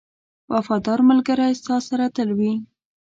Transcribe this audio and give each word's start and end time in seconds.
•وفادار 0.53 0.99
ملګری 1.09 1.51
ستا 1.59 1.75
سره 1.87 2.05
تل 2.15 2.29
وي. 2.37 2.53